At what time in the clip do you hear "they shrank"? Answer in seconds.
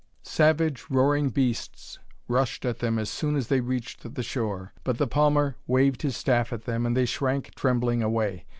6.97-7.53